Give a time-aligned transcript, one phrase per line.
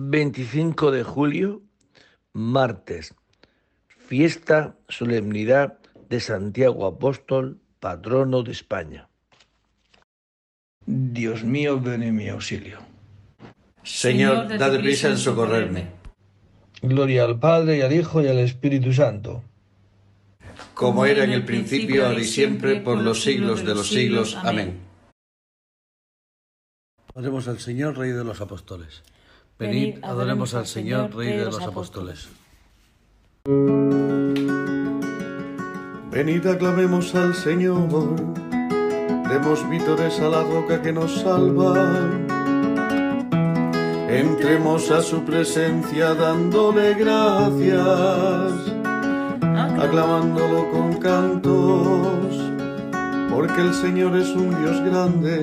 [0.00, 1.60] 25 de julio,
[2.32, 3.16] martes,
[3.88, 9.08] fiesta, solemnidad de Santiago Apóstol, patrono de España.
[10.86, 12.78] Dios mío, ven en mi auxilio.
[13.82, 15.88] Señor, dad prisa en socorrerme.
[16.80, 19.42] Gloria al Padre y al Hijo y al Espíritu Santo.
[20.74, 24.36] Como era en el principio, ahora y siempre, por los siglos de los siglos.
[24.36, 24.78] Amén.
[27.14, 29.02] Oremos al Señor, Rey de los Apóstoles.
[29.58, 32.28] Venid, adoremos al Señor, Rey de los Apóstoles.
[36.12, 38.14] Venid, aclamemos al Señor,
[39.28, 41.74] demos vítores a la roca que nos salva.
[44.08, 48.52] Entremos a su presencia dándole gracias,
[49.76, 52.32] aclamándolo con cantos,
[53.28, 55.42] porque el Señor es un Dios grande,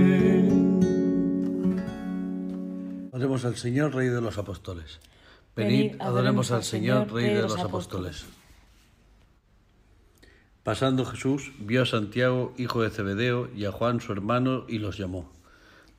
[3.41, 4.99] Adoremos al Señor, Rey de los Apóstoles.
[5.55, 8.25] Venid, adoremos al Señor, Rey de los Apóstoles.
[10.61, 14.99] Pasando Jesús, vio a Santiago, hijo de Zebedeo, y a Juan, su hermano, y los
[14.99, 15.31] llamó.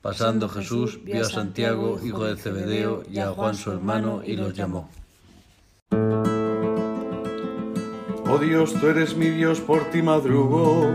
[0.01, 4.53] Pasando Jesús, vio a Santiago, hijo de Zebedeo, y a Juan, su hermano, y los
[4.53, 4.89] llamó.
[8.25, 10.89] Oh Dios, tú eres mi Dios, por ti madrugo.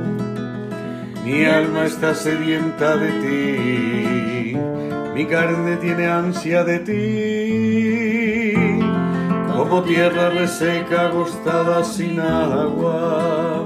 [1.24, 4.17] Mi alma está sedienta de ti,
[5.18, 8.54] mi carne tiene ansia de ti,
[9.52, 13.64] como tierra reseca, agostada sin agua.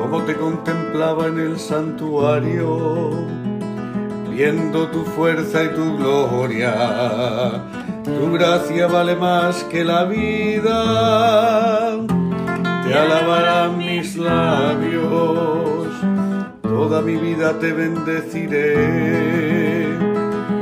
[0.00, 3.10] Como te contemplaba en el santuario,
[4.30, 7.64] viendo tu fuerza y tu gloria.
[8.02, 10.78] Tu gracia vale más que la vida,
[12.86, 15.88] te alabarán mis labios,
[16.62, 19.61] toda mi vida te bendeciré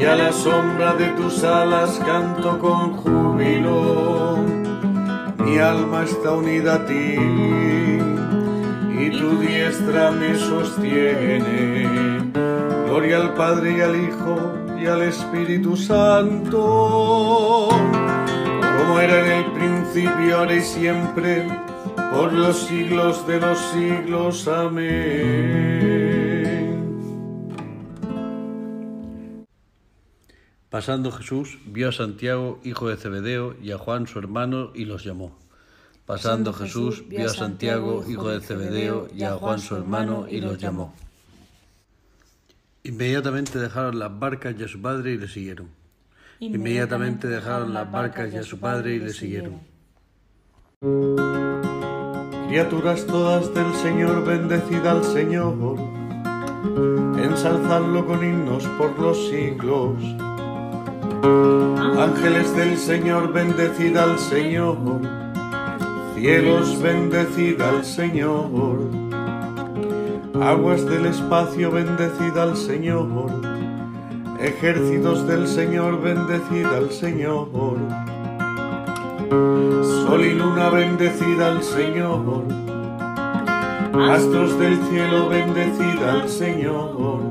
[0.00, 4.38] y a la sombra de tus alas canto con júbilo
[5.44, 7.16] mi alma está unida a ti
[9.00, 12.20] y tu diestra me sostiene.
[12.86, 20.38] Gloria al Padre y al Hijo y al Espíritu Santo, como era en el principio,
[20.38, 21.48] ahora y siempre,
[22.14, 24.46] por los siglos de los siglos.
[24.46, 25.89] Amén.
[30.70, 35.02] Pasando Jesús, vio a Santiago, hijo de Zebedeo, y a Juan, su hermano, y los
[35.02, 35.36] llamó.
[36.06, 40.58] Pasando Jesús, vio a Santiago, hijo de Zebedeo, y a Juan, su hermano, y los
[40.58, 40.94] llamó.
[42.84, 45.68] Inmediatamente dejaron las barcas y a su padre y le siguieron.
[46.38, 49.60] Inmediatamente dejaron las barcas y a su padre y le siguieron.
[52.48, 55.78] Criaturas todas del Señor, bendecid al Señor,
[57.18, 59.96] ensalzadlo con himnos por los siglos.
[61.22, 64.76] Ángeles del Señor, bendecid al Señor,
[66.14, 68.78] cielos, bendecid al Señor,
[70.40, 73.30] aguas del espacio, bendecid al Señor,
[74.40, 77.48] ejércitos del Señor, bendecid al Señor.
[79.82, 82.44] Sol y luna, bendecida al Señor.
[84.10, 87.30] Astros del cielo, bendecida al Señor.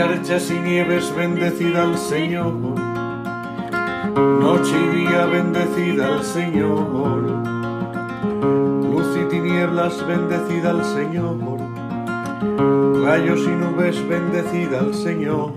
[0.00, 2.54] Escarchas y nieves, bendecida al Señor.
[4.16, 7.20] Noche y día, bendecida al Señor.
[8.82, 11.36] Luz y tinieblas, bendecida al Señor.
[13.04, 15.52] Rayos y nubes, bendecida al Señor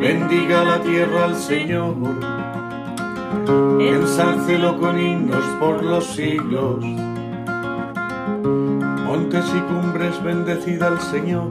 [0.00, 1.94] bendiga la tierra al Señor,
[3.80, 6.84] ensálcelo con himnos por los siglos.
[9.06, 11.50] Montes y cumbres, bendecida al Señor,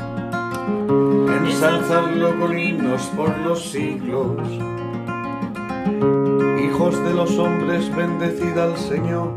[1.45, 4.37] Ensalzadlo con himnos por los siglos.
[6.63, 9.31] Hijos de los hombres, bendecida al Señor.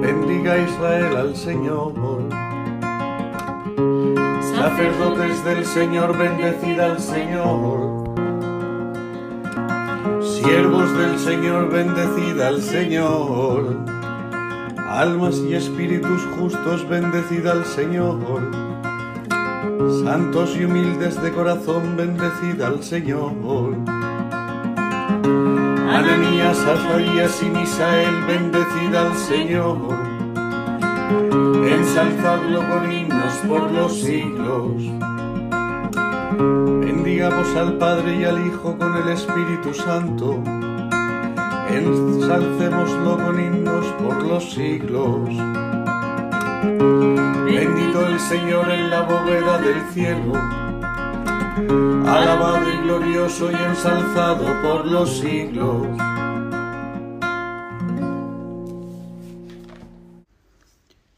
[0.00, 1.92] Bendiga Israel al Señor
[4.64, 8.04] sacerdotes del Señor, bendecid al Señor.
[10.22, 13.76] Siervos del Señor, bendecid al Señor.
[14.88, 18.63] Almas y espíritus justos, bendecid al Señor.
[20.04, 23.32] Santos y humildes de corazón, bendecid al Señor.
[25.90, 30.14] Ananías, Azarías y Misael, bendecid al Señor
[31.94, 34.82] ensalzadlo con himnos por los siglos.
[36.80, 40.42] Bendigamos al Padre y al Hijo con el Espíritu Santo.
[41.70, 45.30] Ensalcémoslo con himnos por los siglos.
[46.64, 50.32] Bendito el Señor en la bóveda del cielo.
[52.06, 55.86] Alabado y glorioso y ensalzado por los siglos.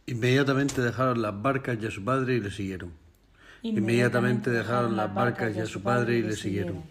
[0.07, 2.93] Inmediatamente dejaron las barcas y a su padre y le siguieron.
[3.63, 6.83] Inmediatamente dejaron las barcas y a su padre y le siguieron.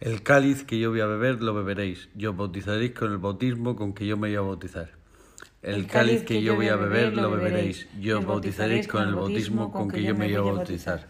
[0.00, 3.92] El cáliz que yo voy a beber lo beberéis, yo bautizaréis con el bautismo con
[3.92, 4.99] que yo me voy a bautizar.
[5.62, 9.90] El cáliz que yo voy a beber lo beberéis, yo bautizaréis con el bautismo con
[9.90, 11.06] que yo me voy a bautizar.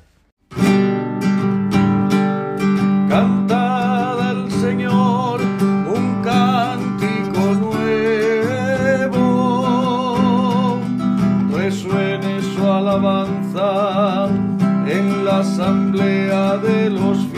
[15.40, 17.30] asamblea de los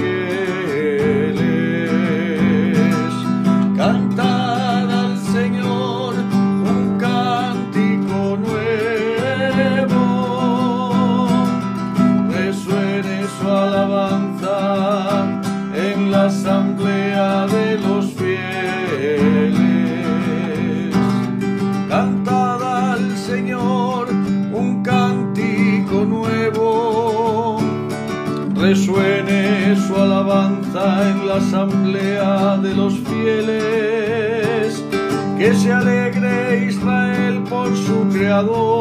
[38.32, 38.72] creador,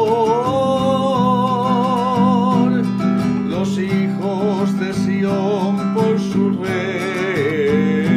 [3.48, 8.08] los hijos de Sión por su rey.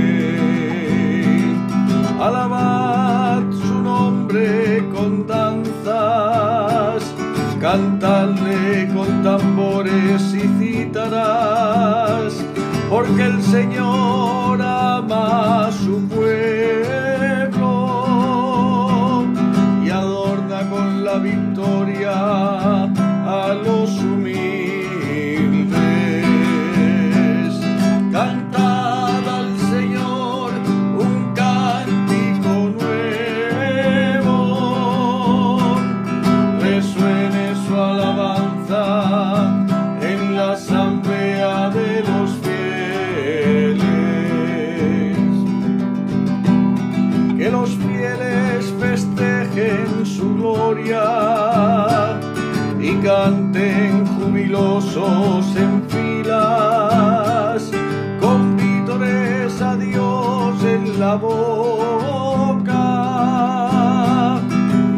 [2.21, 7.03] Alabad su nombre con danzas,
[7.59, 12.33] cantadle con tambores y citarás
[12.89, 16.54] porque el Señor ama su pueblo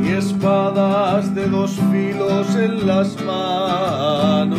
[0.04, 4.58] y espadas de dos filos en las manos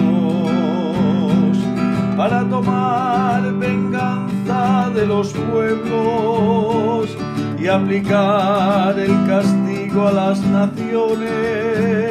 [2.16, 7.16] para tomar venganza de los pueblos
[7.58, 12.08] y aplicar el castigo a las naciones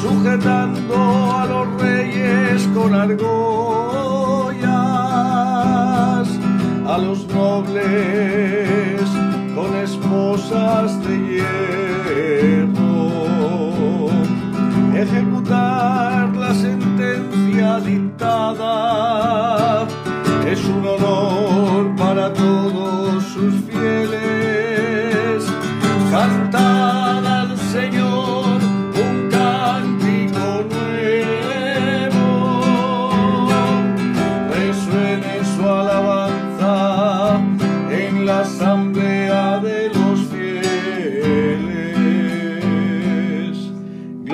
[0.00, 0.94] sujetando
[1.32, 4.45] a los reyes con argollas,
[6.96, 7.84] a los nobles
[9.54, 11.14] con esposas de
[12.48, 12.88] hierro,
[14.94, 18.74] ejecutar la sentencia dictada
[20.50, 22.65] es un honor para todos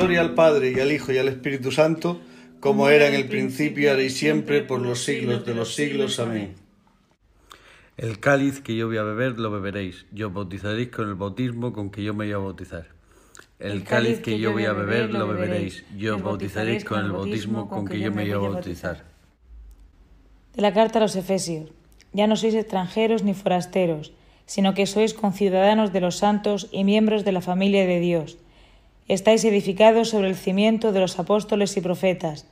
[0.03, 2.21] al Padre y al Hijo y al Espíritu Santo,
[2.61, 6.19] como era en el principio, ahora y siempre, por los siglos de los siglos.
[6.19, 6.55] Amén.
[7.97, 11.91] El cáliz que yo voy a beber lo beberéis, yo bautizaréis con el bautismo con
[11.91, 12.89] que yo me voy a bautizar.
[13.61, 17.87] El cáliz que yo voy a beber lo beberéis, yo bautizaréis con el bautismo con
[17.87, 19.05] que yo me voy a bautizar.
[20.55, 21.71] De la carta a los Efesios.
[22.13, 24.13] Ya no sois extranjeros ni forasteros,
[24.47, 28.42] sino que sois conciudadanos de los santos y miembros de la familia de Dios
[29.13, 32.47] estáis edificados sobre el cimiento de los apóstoles y profetas,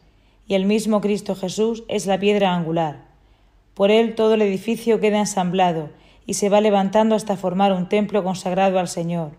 [0.47, 3.07] y el mismo Cristo Jesús es la piedra angular.
[3.73, 5.89] Por él todo el edificio queda ensamblado
[6.27, 9.31] y se va levantando hasta formar un templo consagrado al Señor.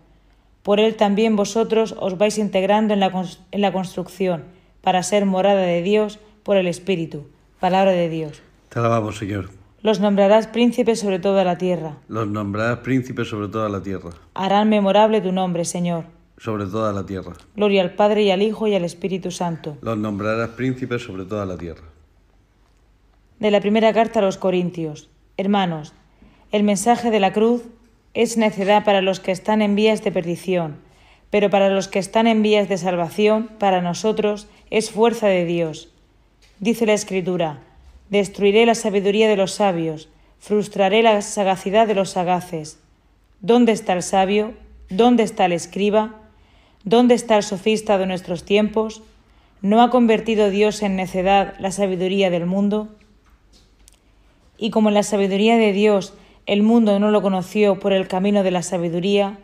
[0.64, 3.12] Por él también vosotros os vais integrando en la,
[3.52, 4.44] en la construcción,
[4.80, 7.26] para ser morada de Dios por el Espíritu.
[7.60, 8.42] Palabra de Dios.
[8.68, 9.50] Te alabamos, Señor.
[9.80, 11.98] Los nombrarás príncipes sobre toda la tierra.
[12.08, 14.10] Los nombrarás príncipes sobre toda la tierra.
[14.34, 16.04] Harán memorable tu nombre, Señor
[16.42, 17.34] sobre toda la tierra.
[17.54, 19.76] Gloria al Padre y al Hijo y al Espíritu Santo.
[19.80, 21.84] Los nombrarás príncipes sobre toda la tierra.
[23.38, 25.08] De la primera carta a los Corintios.
[25.36, 25.92] Hermanos,
[26.50, 27.62] el mensaje de la cruz
[28.14, 30.78] es necedad para los que están en vías de perdición,
[31.30, 35.92] pero para los que están en vías de salvación, para nosotros es fuerza de Dios.
[36.58, 37.60] Dice la Escritura,
[38.10, 40.08] destruiré la sabiduría de los sabios,
[40.40, 42.80] frustraré la sagacidad de los sagaces.
[43.40, 44.54] ¿Dónde está el sabio?
[44.90, 46.21] ¿Dónde está el escriba?
[46.84, 49.02] ¿Dónde está el sofista de nuestros tiempos?
[49.60, 52.88] ¿No ha convertido Dios en necedad la sabiduría del mundo?
[54.58, 58.42] Y como en la sabiduría de Dios el mundo no lo conoció por el camino
[58.42, 59.38] de la sabiduría,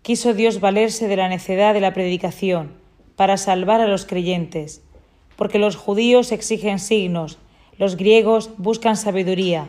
[0.00, 2.72] quiso Dios valerse de la necedad de la predicación
[3.14, 4.82] para salvar a los creyentes,
[5.36, 7.36] porque los judíos exigen signos,
[7.76, 9.68] los griegos buscan sabiduría,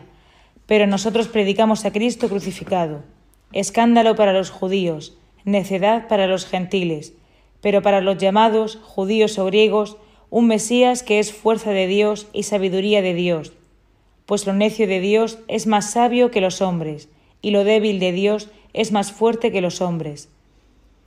[0.66, 3.04] pero nosotros predicamos a Cristo crucificado,
[3.52, 7.14] escándalo para los judíos, necedad para los gentiles,
[7.62, 9.98] pero para los llamados, judíos o griegos,
[10.30, 13.54] un Mesías que es fuerza de Dios y sabiduría de Dios.
[14.26, 17.10] Pues lo necio de Dios es más sabio que los hombres,
[17.42, 20.30] y lo débil de Dios es más fuerte que los hombres.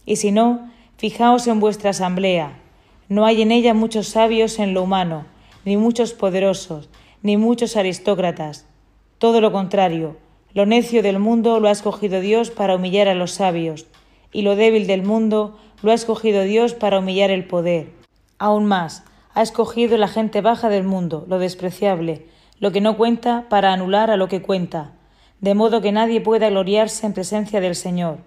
[0.06, 2.58] Y si no, fijaos en vuestra asamblea,
[3.08, 5.26] no hay en ella muchos sabios en lo humano,
[5.64, 6.88] ni muchos poderosos,
[7.22, 8.66] ni muchos aristócratas.
[9.18, 10.16] Todo lo contrario,
[10.52, 13.86] lo necio del mundo lo ha escogido Dios para humillar a los sabios,
[14.34, 17.86] y lo débil del mundo lo ha escogido Dios para humillar el poder.
[18.38, 22.26] Aún más, ha escogido la gente baja del mundo, lo despreciable,
[22.60, 24.92] lo que no cuenta para anular a lo que cuenta,
[25.40, 28.18] de modo que nadie pueda gloriarse en presencia del Señor.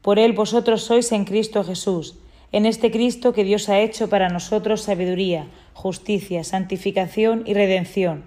[0.00, 2.16] Por él vosotros sois en Cristo Jesús,
[2.52, 8.24] en este Cristo que Dios ha hecho para nosotros sabiduría, justicia, santificación y redención.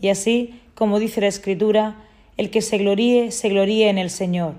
[0.00, 1.96] Y así, como dice la Escritura,
[2.36, 4.54] el que se gloríe, se gloríe en el Señor.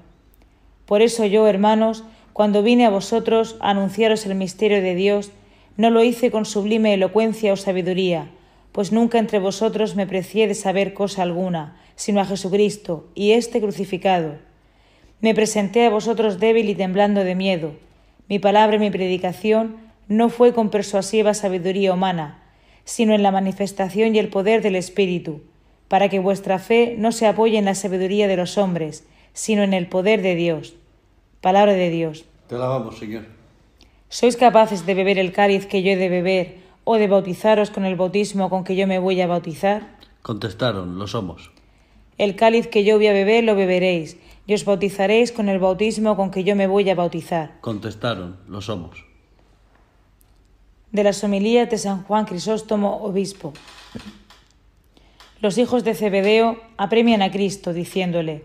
[0.86, 5.32] Por eso yo, hermanos, cuando vine a vosotros a anunciaros el misterio de Dios,
[5.78, 8.30] no lo hice con sublime elocuencia o sabiduría,
[8.72, 13.62] pues nunca entre vosotros me precié de saber cosa alguna, sino a Jesucristo y éste
[13.62, 14.36] crucificado.
[15.22, 17.74] Me presenté a vosotros débil y temblando de miedo.
[18.28, 22.44] Mi palabra y mi predicación no fue con persuasiva sabiduría humana,
[22.84, 25.42] sino en la manifestación y el poder del Espíritu,
[25.88, 29.74] para que vuestra fe no se apoye en la sabiduría de los hombres, sino en
[29.74, 30.76] el poder de Dios.
[31.42, 32.26] Palabra de Dios.
[32.48, 33.26] Te alabamos, Señor.
[34.10, 37.86] ¿Sois capaces de beber el cáliz que yo he de beber o de bautizaros con
[37.86, 39.98] el bautismo con que yo me voy a bautizar?
[40.22, 41.52] Contestaron, lo somos.
[42.18, 46.16] El cáliz que yo voy a beber lo beberéis, y os bautizaréis con el bautismo
[46.16, 47.60] con que yo me voy a bautizar.
[47.62, 49.04] Contestaron, lo somos.
[50.92, 53.54] De las homilías de San Juan Crisóstomo, obispo.
[55.42, 58.44] Los hijos de Zebedeo apremian a Cristo, diciéndole,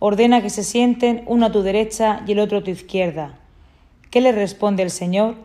[0.00, 3.38] ordena que se sienten uno a tu derecha y el otro a tu izquierda.
[4.10, 5.36] ¿Qué le responde el Señor?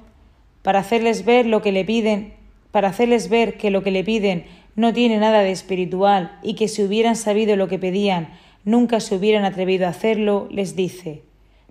[0.63, 2.33] Para hacerles ver lo que le piden,
[2.71, 4.45] para hacerles ver que lo que le piden
[4.75, 8.29] no tiene nada de espiritual y que si hubieran sabido lo que pedían,
[8.63, 11.21] nunca se hubieran atrevido a hacerlo, les dice,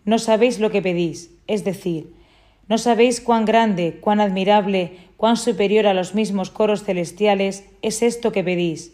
[0.05, 2.12] no sabéis lo que pedís, es decir,
[2.69, 8.31] no sabéis cuán grande, cuán admirable, cuán superior a los mismos coros celestiales es esto
[8.31, 8.93] que pedís.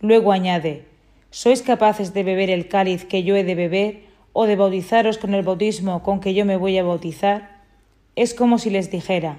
[0.00, 0.84] Luego añade,
[1.30, 5.34] ¿sois capaces de beber el cáliz que yo he de beber o de bautizaros con
[5.34, 7.62] el bautismo con que yo me voy a bautizar?
[8.14, 9.38] Es como si les dijera,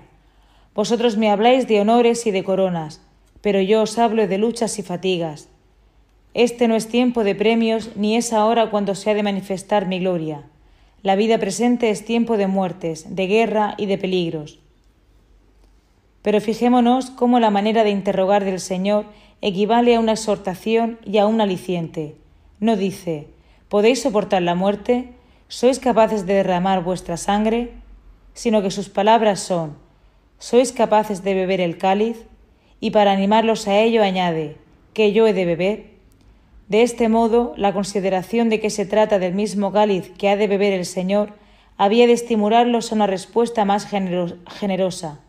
[0.75, 3.01] vosotros me habláis de honores y de coronas,
[3.41, 5.49] pero yo os hablo de luchas y fatigas.
[6.33, 9.99] Este no es tiempo de premios, ni es ahora cuando se ha de manifestar mi
[9.99, 10.43] gloria.
[11.01, 14.59] La vida presente es tiempo de muertes, de guerra y de peligros.
[16.21, 19.05] Pero fijémonos cómo la manera de interrogar del Señor
[19.41, 22.15] equivale a una exhortación y a un aliciente.
[22.59, 23.27] No dice,
[23.69, 25.13] ¿podéis soportar la muerte?
[25.47, 27.71] ¿Sois capaces de derramar vuestra sangre?
[28.33, 29.77] Sino que sus palabras son,
[30.39, 32.25] ¿sois capaces de beber el cáliz?
[32.79, 34.57] Y para animarlos a ello añade,
[34.93, 35.97] ¿que yo he de beber?
[36.67, 40.47] De este modo, la consideración de que se trata del mismo cáliz que ha de
[40.47, 41.33] beber el Señor
[41.77, 45.19] había de estimularlos a una respuesta más generosa.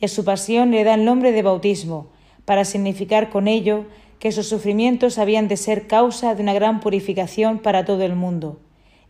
[0.00, 2.08] Y a su pasión le da el nombre de bautismo,
[2.50, 3.84] para significar con ello
[4.18, 8.58] que sus sufrimientos habían de ser causa de una gran purificación para todo el mundo.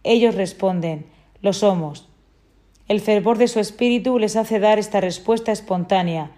[0.04, 1.06] Ellos responden,
[1.40, 2.06] lo somos.
[2.86, 6.32] El fervor de su espíritu les hace dar esta respuesta espontánea,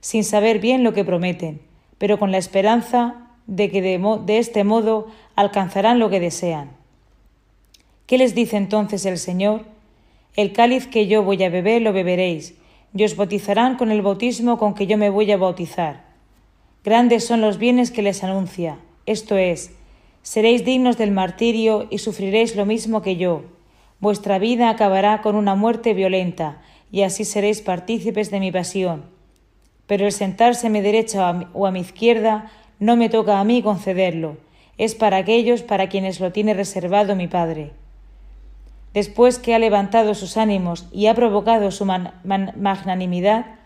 [0.00, 1.60] sin saber bien lo que prometen,
[1.96, 6.72] pero con la esperanza de que de, este modo alcanzarán lo que desean.
[8.06, 9.64] ¿Qué les dice entonces el Señor?
[10.34, 12.56] El cáliz que yo voy a beber lo beberéis,
[12.92, 16.07] y os bautizarán con el bautismo con que yo me voy a bautizar.
[16.88, 19.74] Grandes son los bienes que les anuncia, esto es,
[20.22, 23.42] seréis dignos del martirio y sufriréis lo mismo que yo.
[24.00, 29.04] Vuestra vida acabará con una muerte violenta, y así seréis partícipes de mi pasión.
[29.86, 33.60] Pero el sentarse a mi derecha o a mi izquierda no me toca a mí
[33.60, 34.38] concederlo,
[34.78, 37.72] es para aquellos para quienes lo tiene reservado mi Padre.
[38.94, 43.57] Después que ha levantado sus ánimos y ha provocado su magnanimidad,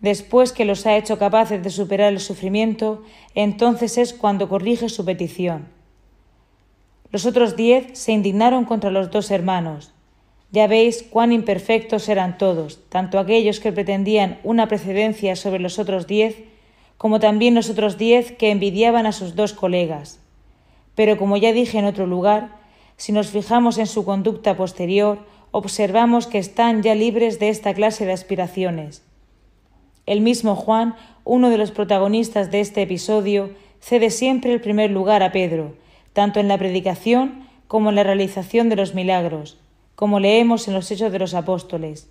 [0.00, 3.02] después que los ha hecho capaces de superar el sufrimiento,
[3.34, 5.68] entonces es cuando corrige su petición.
[7.10, 9.92] Los otros diez se indignaron contra los dos hermanos.
[10.52, 16.06] Ya veis cuán imperfectos eran todos, tanto aquellos que pretendían una precedencia sobre los otros
[16.06, 16.36] diez,
[16.98, 20.20] como también los otros diez que envidiaban a sus dos colegas.
[20.94, 22.56] Pero como ya dije en otro lugar,
[22.96, 25.18] si nos fijamos en su conducta posterior,
[25.50, 29.05] observamos que están ya libres de esta clase de aspiraciones.
[30.06, 35.24] El mismo Juan, uno de los protagonistas de este episodio, cede siempre el primer lugar
[35.24, 35.74] a Pedro,
[36.12, 39.58] tanto en la predicación como en la realización de los milagros,
[39.96, 42.08] como leemos en los Hechos de los Apóstoles.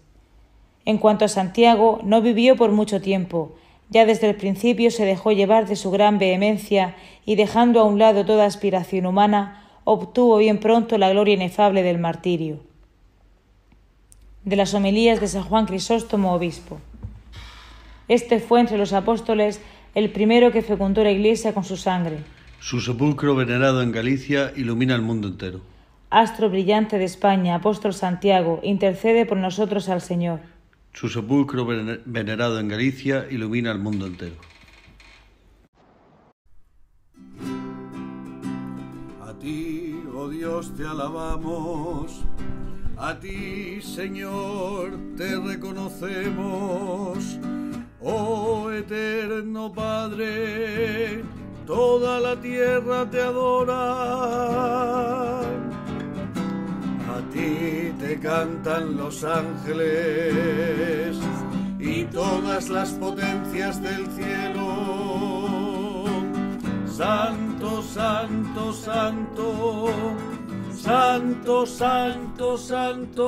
[0.84, 3.55] En cuanto a Santiago, no vivió por mucho tiempo,
[3.89, 7.99] ya desde el principio se dejó llevar de su gran vehemencia y dejando a un
[7.99, 12.60] lado toda aspiración humana, obtuvo bien pronto la gloria inefable del martirio.
[14.43, 16.79] De las homilías de San Juan Crisóstomo, obispo.
[18.07, 19.61] Este fue entre los apóstoles
[19.95, 22.19] el primero que fecundó la Iglesia con su sangre.
[22.59, 25.61] Su sepulcro venerado en Galicia ilumina el mundo entero.
[26.09, 30.39] Astro brillante de España, apóstol Santiago, intercede por nosotros al Señor.
[30.93, 31.65] Su sepulcro
[32.05, 34.35] venerado en Galicia ilumina el mundo entero.
[39.21, 42.23] A ti, oh Dios, te alabamos.
[42.97, 47.39] A ti, Señor, te reconocemos.
[48.07, 51.23] Oh eterno Padre,
[51.65, 54.75] toda la tierra te adora
[57.35, 61.15] ti te cantan los ángeles
[61.79, 66.05] y todas las potencias del cielo.
[66.87, 69.89] Santo, santo, santo,
[70.71, 73.27] santo, santo, santo,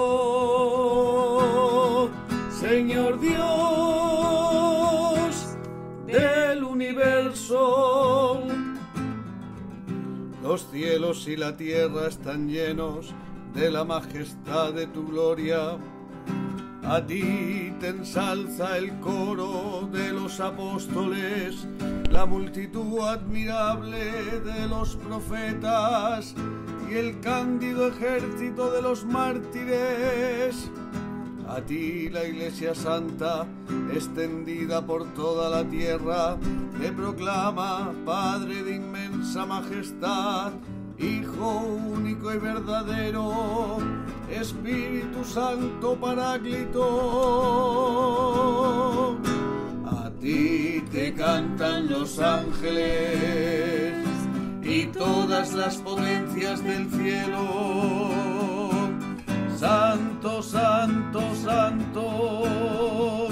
[2.60, 3.38] Señor Dios
[6.08, 8.42] del universo.
[10.42, 13.14] Los cielos y la tierra están llenos
[13.54, 15.78] de la majestad de tu gloria.
[16.84, 21.68] A ti te ensalza el coro de los apóstoles,
[22.10, 26.34] la multitud admirable de los profetas
[26.90, 30.72] y el cándido ejército de los mártires.
[31.48, 33.48] A ti la Iglesia Santa,
[33.94, 36.38] extendida por toda la tierra,
[36.80, 40.52] te proclama, Padre de inmensa majestad,
[41.00, 41.60] Hijo
[41.96, 43.78] único y verdadero,
[44.32, 46.84] Espíritu Santo Paráclito.
[49.86, 54.06] A ti te cantan los ángeles
[54.64, 58.10] y todas las potencias del cielo.
[59.56, 60.97] Santo, santo,
[61.44, 63.28] santo,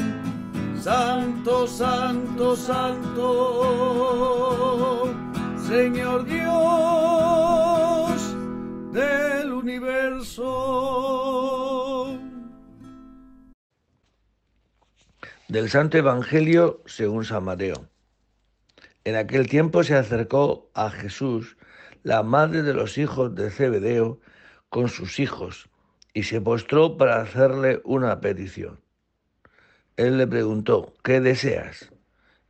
[0.80, 3.28] santo, santo, santo,
[5.68, 6.46] Señor Dios
[8.92, 10.48] del universo.
[15.48, 17.88] Del Santo Evangelio según San Mateo.
[19.04, 21.58] En aquel tiempo se acercó a Jesús
[22.04, 24.20] la madre de los hijos de Zebedeo
[24.70, 25.70] con sus hijos
[26.16, 28.80] y se postró para hacerle una petición.
[29.98, 31.92] Él le preguntó, ¿qué deseas?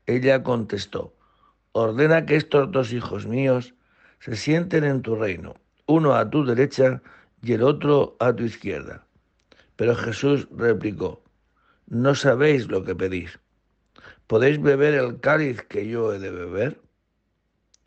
[0.05, 1.15] Ella contestó,
[1.71, 3.73] ordena que estos dos hijos míos
[4.19, 5.55] se sienten en tu reino,
[5.87, 7.01] uno a tu derecha
[7.41, 9.03] y el otro a tu izquierda.
[9.75, 11.23] Pero Jesús replicó,
[11.87, 13.39] no sabéis lo que pedís.
[14.27, 16.79] ¿Podéis beber el cáliz que yo he de beber?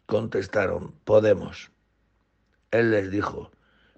[0.07, 1.71] Contestaron, podemos.
[2.73, 3.53] Él les dijo,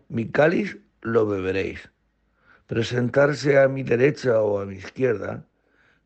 [0.08, 1.90] mi cáliz lo beberéis.
[2.66, 5.46] Pero sentarse a mi derecha o a mi izquierda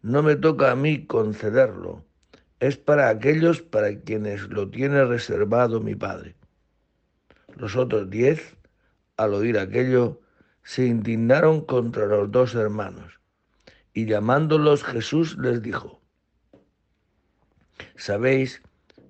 [0.03, 2.05] no me toca a mí concederlo.
[2.61, 6.37] Es para aquellos para quienes lo tiene reservado mi Padre.
[7.57, 8.57] Los otros diez,
[9.17, 10.21] al oír aquello,
[10.63, 13.21] se indignaron contra los dos hermanos,
[13.93, 16.01] y llamándolos Jesús les dijo,
[17.97, 18.63] Sabéis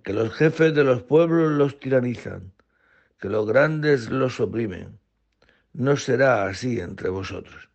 [0.02, 2.52] que los jefes de los pueblos los tiranizan,
[3.20, 4.98] que los grandes los oprimen
[5.74, 7.68] no será así entre vosotros.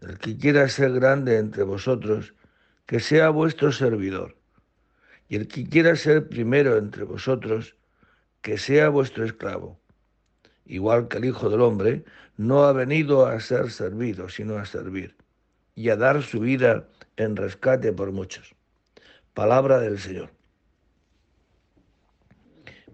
[0.00, 2.34] El que quiera ser grande entre vosotros,
[2.86, 4.36] que sea vuestro servidor.
[5.28, 7.76] Y el que quiera ser primero entre vosotros,
[8.40, 9.80] que sea vuestro esclavo.
[10.64, 12.04] Igual que el Hijo del Hombre
[12.36, 15.16] no ha venido a ser servido, sino a servir,
[15.74, 18.54] y a dar su vida en rescate por muchos.
[19.34, 20.32] Palabra del Señor.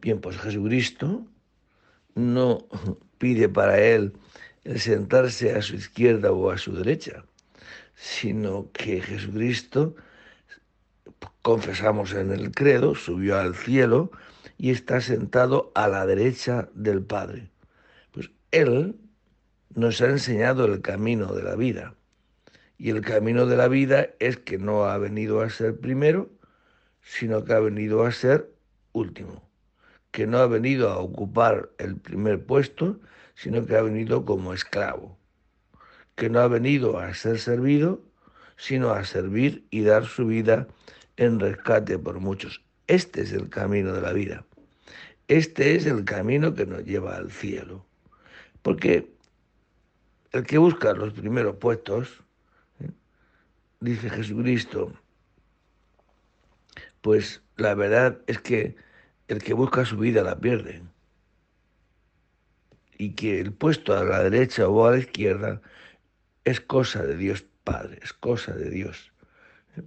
[0.01, 1.27] Bien, pues Jesucristo
[2.15, 2.67] no
[3.19, 4.13] pide para él
[4.65, 7.25] el sentarse a su izquierda o a su derecha,
[7.95, 9.95] sino que Jesucristo,
[11.43, 14.11] confesamos en el credo, subió al cielo
[14.57, 17.51] y está sentado a la derecha del Padre.
[18.13, 18.97] Pues Él
[19.75, 21.95] nos ha enseñado el camino de la vida.
[22.77, 26.31] Y el camino de la vida es que no ha venido a ser primero,
[27.03, 28.53] sino que ha venido a ser
[28.93, 29.48] último
[30.19, 32.99] que no ha venido a ocupar el primer puesto,
[33.37, 35.17] sino que ha venido como esclavo,
[36.17, 38.03] que no ha venido a ser servido,
[38.57, 40.67] sino a servir y dar su vida
[41.19, 42.65] en rescate por muchos.
[42.89, 44.45] Este es el camino de la vida.
[45.29, 47.87] Este es el camino que nos lleva al cielo.
[48.63, 49.15] Porque
[50.33, 52.25] el que busca los primeros puestos,
[52.81, 52.91] ¿eh?
[53.79, 54.93] dice Jesucristo,
[57.03, 58.88] pues la verdad es que
[59.29, 60.83] el que busca su vida la pierde.
[62.97, 65.61] Y que el puesto a la derecha o a la izquierda
[66.45, 69.13] es cosa de Dios Padre, es cosa de Dios.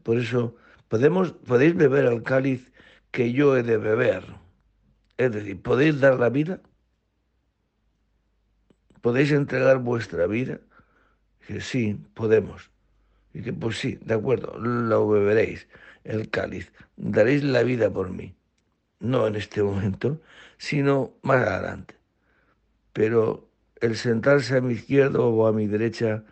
[0.03, 0.55] Por eso
[0.87, 2.71] podemos, podéis beber el cáliz
[3.09, 4.23] que yo he de beber.
[5.17, 6.61] Es decir, ¿podéis dar la vida?
[9.01, 10.59] ¿Podéis entregar vuestra vida?
[11.47, 12.69] Que sí, podemos.
[13.33, 15.67] Y que pues sí, de acuerdo, lo beberéis,
[16.03, 18.35] el cáliz, daréis la vida por mí
[19.01, 20.21] no en este momento,
[20.57, 21.95] sino más adelante.
[22.93, 23.49] Pero
[23.81, 26.23] el sentarse a mi izquierda o a mi derecha,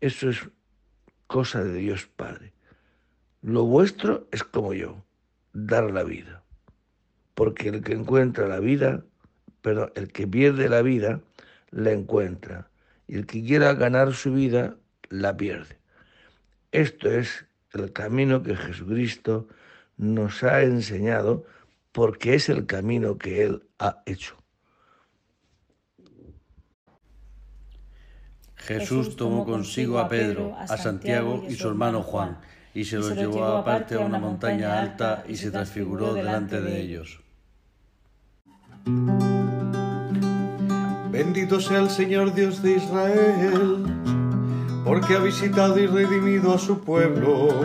[0.00, 0.48] eso es
[1.26, 2.52] cosa de Dios Padre.
[3.42, 5.04] Lo vuestro es como yo,
[5.52, 6.42] dar la vida.
[7.34, 9.04] Porque el que encuentra la vida,
[9.60, 11.20] perdón, el que pierde la vida,
[11.70, 12.70] la encuentra.
[13.08, 14.76] Y el que quiera ganar su vida,
[15.08, 15.78] la pierde.
[16.72, 19.48] Esto es el camino que Jesucristo
[19.96, 21.44] nos ha enseñado
[21.96, 24.36] porque es el camino que Él ha hecho.
[28.54, 32.38] Jesús tomó consigo a Pedro, a Santiago y su hermano Juan,
[32.74, 37.22] y se los llevó aparte a una montaña alta y se transfiguró delante de ellos.
[41.10, 43.86] Bendito sea el Señor Dios de Israel,
[44.84, 47.64] porque ha visitado y redimido a su pueblo,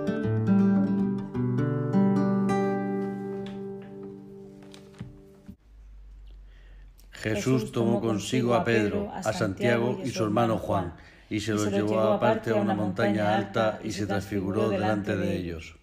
[7.21, 10.95] Jesús tomó consigo a Pedro, a Santiago y su hermano Juan,
[11.29, 15.75] y se los llevó aparte a una montaña alta y se transfiguró delante de ellos.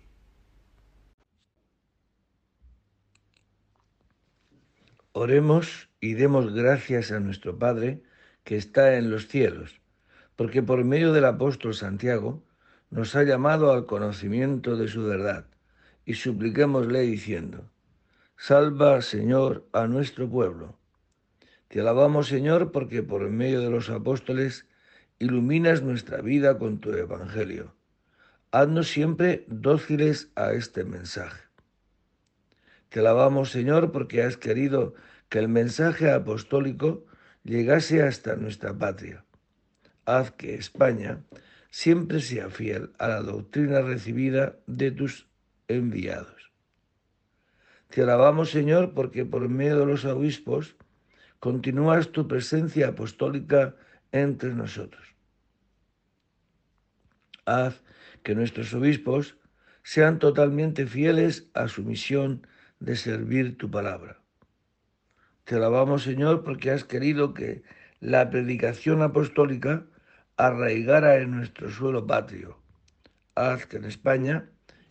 [5.13, 8.03] Oremos y demos gracias a nuestro Padre
[8.43, 9.81] que está en los cielos,
[10.35, 12.43] porque por medio del apóstol Santiago
[12.91, 15.47] nos ha llamado al conocimiento de su verdad,
[16.05, 17.71] y supliquémosle diciendo,
[18.37, 20.79] Salva, Señor, a nuestro pueblo.
[21.69, 24.67] Te alabamos, Señor, porque por medio de los apóstoles
[25.19, 27.75] iluminas nuestra vida con tu Evangelio.
[28.51, 31.43] Haznos siempre dóciles a este mensaje.
[32.89, 34.95] Te alabamos, Señor, porque has querido
[35.29, 37.05] que el mensaje apostólico
[37.45, 39.27] llegase hasta nuestra patria.
[40.07, 41.23] Haz que España
[41.71, 45.29] siempre sea fiel a la doctrina recibida de tus
[45.69, 46.51] enviados.
[47.89, 50.77] Te alabamos, Señor, porque por medio de los obispos
[51.41, 53.77] continúas tu presencia apostólica
[54.13, 55.15] entre nosotros.
[57.45, 57.83] Haz
[58.23, 59.37] que nuestros obispos
[59.83, 62.47] sean totalmente fieles a su misión
[62.81, 64.21] de servir tu palabra.
[65.45, 67.63] Te alabamos, Señor, porque has querido que
[68.01, 69.87] la predicación apostólica
[70.37, 72.61] arraigara en nuestro suelo patrio.
[73.35, 74.51] Haz que en España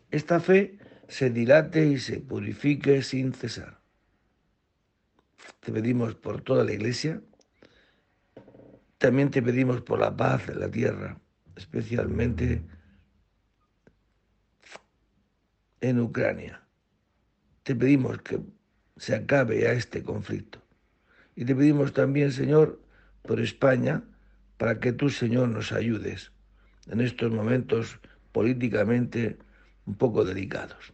[0.09, 3.76] esta fe se dilate y se purifique sin cesar.
[5.67, 7.21] Te pedimos por toda la Iglesia,
[8.97, 11.19] también te pedimos por la paz en la tierra,
[11.57, 12.63] especialmente
[15.81, 16.65] en Ucrania.
[17.63, 18.39] Te pedimos que
[18.95, 20.61] se acabe a este conflicto.
[21.35, 22.81] Y te pedimos también, Señor,
[23.23, 24.05] por España,
[24.55, 26.31] para que tú, Señor, nos ayudes
[26.89, 27.99] en estos momentos
[28.31, 29.37] políticamente
[29.85, 30.93] un poco delicados.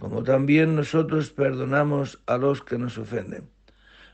[0.00, 3.48] como también nosotros perdonamos a los que nos ofenden.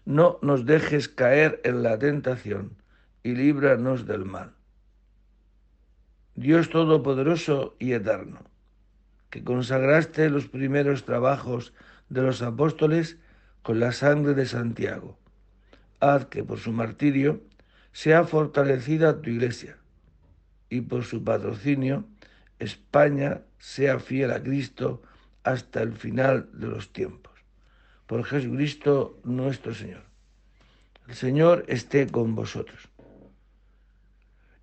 [0.05, 2.77] no nos dejes caer en la tentación
[3.23, 4.53] y líbranos del mal.
[6.35, 8.41] Dios Todopoderoso y Eterno,
[9.31, 11.73] que consagraste los primeros trabajos
[12.09, 13.17] de los apóstoles
[13.63, 15.19] con la sangre de Santiago,
[16.01, 17.41] haz que por su martirio
[17.93, 19.77] sea fortalecida tu iglesia
[20.69, 22.05] y por su patrocinio
[22.59, 25.03] España sea fiel a Cristo
[25.47, 27.33] hasta el final de los tiempos.
[28.07, 30.03] Por Jesucristo nuestro Señor.
[31.07, 32.89] El Señor esté con vosotros.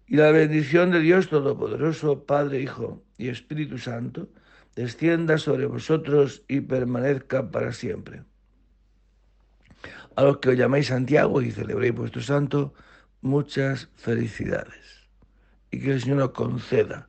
[0.07, 4.27] Y la bendición de Dios Todopoderoso, Padre, Hijo y Espíritu Santo,
[4.75, 8.23] descienda sobre vosotros y permanezca para siempre.
[10.17, 12.73] A los que os llamáis Santiago y celebréis vuestro santo,
[13.21, 15.07] muchas felicidades.
[15.71, 17.07] Y que el Señor os conceda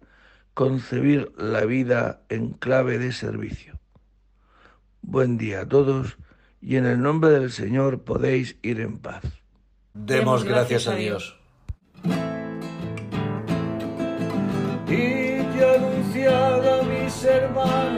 [0.54, 3.78] concebir la vida en clave de servicio.
[5.02, 6.16] Buen día a todos
[6.60, 9.22] y en el nombre del Señor podéis ir en paz.
[9.92, 11.36] Demos gracias a Dios.
[14.86, 17.93] Y te anunciad a mis hermanos